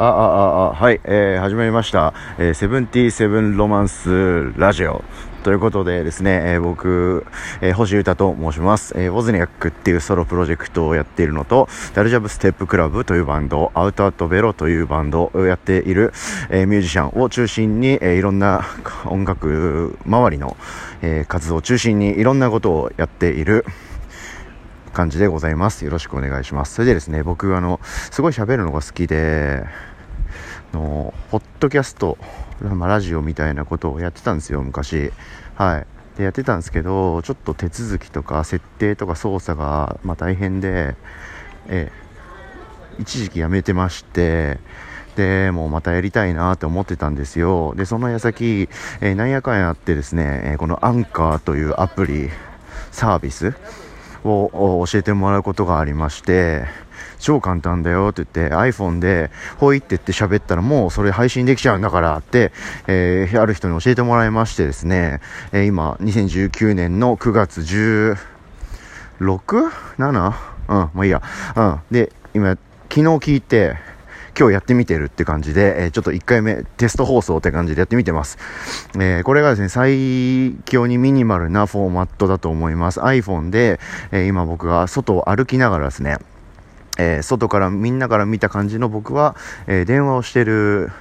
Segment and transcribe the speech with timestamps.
[0.00, 2.14] あ、あ、あ、あ、はい、えー、始まりました。
[2.54, 5.02] セブンティーセブンロマンスラジオ。
[5.42, 7.26] ということでですね、えー、僕、
[7.60, 8.94] えー、星歌と申します。
[8.96, 16.12] えー、ウォズニャックっていうソロプロジェクトをやっているのと、ダルジャブステップクラブというバンド、アウトアットベロというバンドをやっている、
[16.48, 18.64] えー、ミュージシャンを中心に、えー、いろんな
[19.04, 20.56] 音楽周りの、
[21.02, 23.64] えー、活動を中心にいろんなことをやっている、
[24.90, 25.84] 感じでございます。
[25.84, 26.74] よろしくお願いします。
[26.74, 27.80] それでですね、僕、あの、
[28.10, 29.64] すごい喋るのが好きで、
[30.72, 32.18] の、ポッドキャスト、
[32.60, 35.12] まあ、ラジオみたいなことをやってたんですよ、昔。
[35.54, 35.86] はい。
[36.18, 40.96] で、やってたんですけど、ちょっと手続きとか設定とか操作が、まあ、大変で、
[41.68, 41.92] ええ、
[42.98, 44.58] 一時期やめてまして、
[45.16, 47.74] で、もうまたやりたいなって思ってたんですよ。
[47.76, 48.68] で、その矢先、
[49.00, 52.30] えー、なんやかんやってですね、えー、このアンカーというアプリ、
[52.92, 53.54] サービス
[54.28, 56.64] を教えてもらうことがありまして、
[57.18, 62.52] 超簡単だよって言って iPhone でほいって言って喋ったらもうそれ配信できちゃうんだからって、
[62.86, 65.20] えー、ある人に教えてもらいましてですね、
[65.52, 67.60] えー、今2019年の9月
[69.20, 70.32] 16?7?
[70.68, 71.22] うん、もういいや。
[71.56, 71.80] うん。
[71.90, 73.76] で、今、昨日聞いて、
[74.38, 78.38] 今日やってみてるって感じで、えー、ちょっと1回目テスト放送って感じでやってみてます。
[78.94, 83.00] えー、これがですね、最強にミニマルなフォーマットだと思います。
[83.00, 83.80] iPhone で、
[84.12, 86.18] え、今僕が外を歩きながらですね、
[86.98, 89.34] え、外からみんなから見た感じの僕は、
[89.66, 90.92] え、電話をしてる、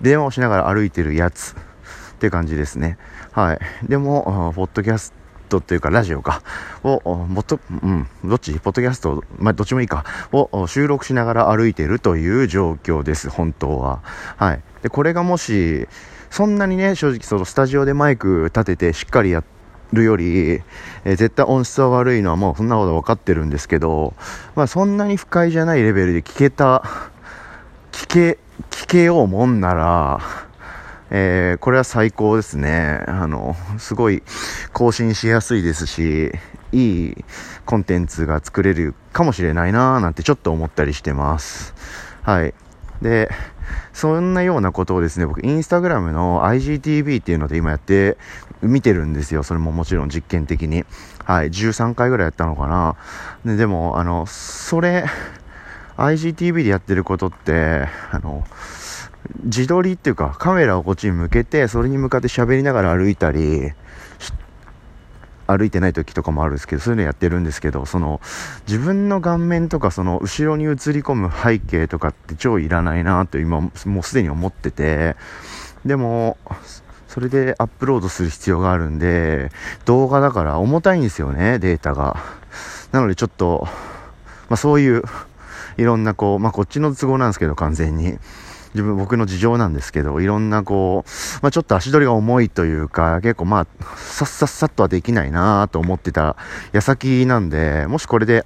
[0.00, 1.56] 電話をしながら歩いてるやつ
[2.12, 2.96] って感じですね。
[3.32, 3.58] はい。
[3.88, 5.12] でも、ポッドキャス
[5.52, 6.42] トっていうか、ラジオか、
[6.82, 8.52] を、もっと、うん、どっち？
[8.58, 14.00] ポッドキャスト、まあ、どっちもいいか、を収録しながら歩いているという状況です、本当は。
[14.36, 14.62] はい。
[14.82, 15.86] で、これがもし、
[16.30, 19.44] そんなにね、正直そのスタジオでマイク立ててしっかりや、
[19.92, 20.62] るより、
[21.04, 24.14] え、絶対音質は悪いのはもうそんなこと分かってるんですけど、
[24.54, 26.82] まあそんなに不快じゃないレベルで聞けた、
[27.92, 28.38] 聞け、
[28.70, 30.20] 聞けようもんなら、
[31.14, 33.04] えー、これは最高ですね。
[33.06, 34.22] あの、すごい
[34.72, 36.32] 更新しやすいですし、
[36.72, 37.24] いい
[37.66, 41.74] コンテンツが作れるかもしれないなーなんてちょっと思ったりしてます。
[42.22, 42.54] はい。
[43.02, 43.30] で、
[43.92, 48.16] そんなようなことをですね、僕、インスタグラムの IGTV っていうので今やって
[48.62, 49.42] 見てるんですよ。
[49.42, 50.86] それももちろん実験的に。
[51.26, 51.50] はい。
[51.50, 52.96] 13回ぐらいやったのかな。
[53.44, 55.04] ででも、あの、それ、
[55.98, 58.46] IGTV でやってることって、あの、
[59.44, 63.72] 自撮りっていうかカメラをこっちに向けてそれに向かって喋りながら歩いたり
[65.46, 68.20] 歩いてない時とかもあるんですけどそういうのやってるんですけどその
[68.66, 75.16] 自分の顔面とかその後ろに映り込む背景とかって超いらないなと今もうすでに思ってて
[75.84, 76.36] でも
[77.08, 79.50] それでアップロードする必要があるんで
[79.84, 82.16] 動画だから重たいんですよねデータが。
[82.92, 83.66] なのでちょっと、
[84.48, 85.02] まあ、そういう
[85.78, 88.18] いろんなこう、まあ、こっちの都合なんですけど完全に。
[88.74, 91.10] 自分、僕の事情なんですけど、いろんなこう、
[91.42, 93.66] まあ、ちょっと足取りが重いというか、結構まあ、
[93.96, 96.36] さっさっさっとはできないなと思ってた
[96.72, 98.44] 矢先なんで、もしこれで、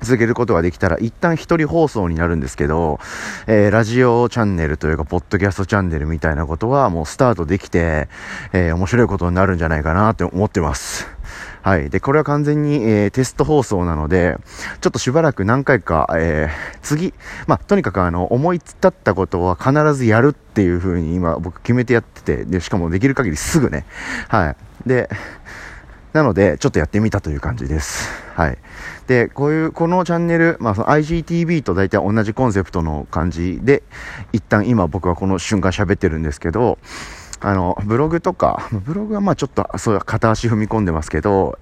[0.00, 3.00] 続けることができたら、一旦一人放送になるんですけど、
[3.46, 8.08] えー、ラジオチャンネルというか、ポッドキャストチャンネルみたいなことはもうスタートできて、
[8.52, 11.17] えー、面白いことになるんじゃないかなって思ってます。
[11.62, 11.90] はい。
[11.90, 14.36] で、これは完全に、えー、テスト放送なので、
[14.80, 17.14] ちょっとしばらく何回か、えー、次、
[17.46, 23.84] まあ、とにかくあの、思いつったったことは必ずやるっていう風に今僕決めてやってて、で、しかもできる限りすぐね。
[24.28, 24.56] はい。
[24.88, 25.08] で、
[26.12, 28.08] なので、ちょっとやってみたという感じです。
[28.34, 28.58] はい。
[29.06, 33.82] で、こういう、このチャンネル、まあ、その IGTV と大体同じコンセプトの感じで、
[34.32, 36.78] 一旦今僕はこの瞬間喋ってるんですけど、
[37.40, 41.58] あの、ブログとか、 ブログはまあちょっとそう片足踏み込んでますけど、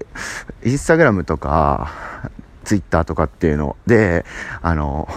[0.63, 1.91] インスタグラムとか、
[2.63, 4.25] ツイッターとかっていうので、
[4.61, 5.07] あの、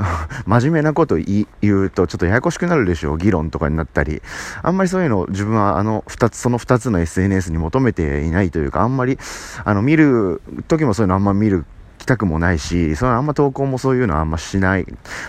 [0.46, 3.18] 真面目なこと言うとちょっとややこしくなるでしょう。
[3.18, 4.22] 議論とかになったり。
[4.62, 9.18] あんまりそういうの自分はあの二つ、その二つの SNS に求めていないというか、あんまり、
[9.64, 11.64] あの見る時もそういうのあんま見る
[12.10, 14.86] たくもないし、そのあんま投稿もそういうのはあんましない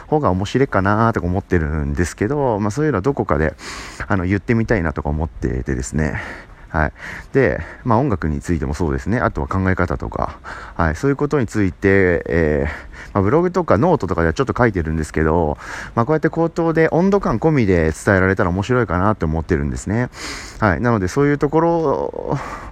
[0.08, 3.54] 方が面白いかなとか思ってるんですけど、まあそういうのはどこかで
[4.08, 6.20] あの言ってみたいなとか思っててですね。
[6.70, 6.94] はい。
[7.34, 9.20] で、まあ音楽についてもそうですね。
[9.20, 10.40] あとは考え方とか、
[10.76, 10.96] はい。
[10.96, 15.58] そういうことについて、えー、まあ、ブログとかノートとかではちょっと書いてるんですけど、
[15.94, 20.10] まあこうやって口頭で温度感込みで伝えられたら面白いかなって思ってるんですね。
[20.60, 20.82] はい。
[20.82, 21.72] なのでそういうところ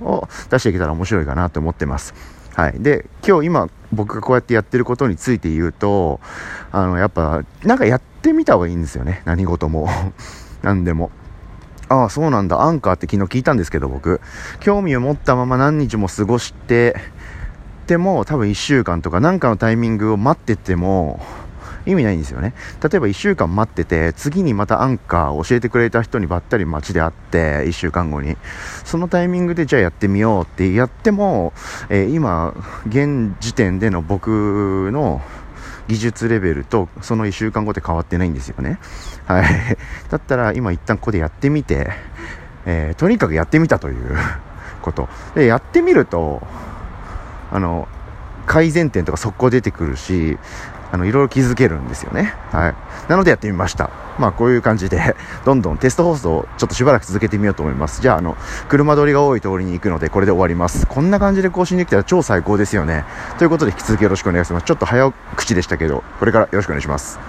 [0.02, 2.39] を出していけたら面白いかなと思ってます。
[2.60, 2.84] はい。
[2.84, 6.20] で、今日今僕がこうやってやってることについて言うと、
[6.74, 9.22] あの、やっぱ、なんかやってみた方がいいんですよね。
[9.24, 9.88] 何事も。
[10.62, 11.10] 何でも。
[11.88, 12.62] ああ、そうなんだ。
[12.62, 14.20] アンカーって昨日聞いたんですけど、僕。
[14.60, 16.98] 興味を持ったまま何日も過ごして、
[17.88, 21.26] でも多分1週間とか何かのタイミングを待ってても
[21.90, 22.54] 意味ないんですよね。
[22.82, 28.38] 例えば1週間待ってて、次にまたアンカー教えてくれた人にばったり街で会って、1週間後に。
[28.86, 31.54] そのタイミングでじゃあやってみようってやっても、
[31.90, 32.54] えー、今、
[32.88, 35.22] 現時点での僕の
[35.90, 38.80] 技術レベルとその1週間後で変わってないんですよね。
[39.26, 39.44] はい。
[40.10, 41.90] だったら今一旦ここでやってみて、
[42.66, 44.16] えー、とにかくやってみたという
[44.84, 45.10] こと。
[45.34, 46.46] で、やってみると、
[47.52, 47.88] あの、
[48.46, 50.38] 改善点とか速攻出てくるし、
[50.92, 52.34] あの、いろいろ気づけるんですよね。
[52.52, 52.76] はい。
[53.08, 53.90] なのでやってみました。
[54.18, 55.16] まあ、こういう感じで、
[55.46, 58.02] どんどんテスト放送をちょっとしばらく続けてみようと思います。
[58.02, 58.38] じゃあ、あの、
[58.68, 60.88] 車通りが多い通りに行くので、これで終わります。
[60.88, 63.06] こんな感じで更新できたら超最高ですよね。
[63.38, 64.66] ということで、引き続きよろしくお願いします。
[64.66, 67.20] ちょっと早口でしたけど、これからよろしくお願いします。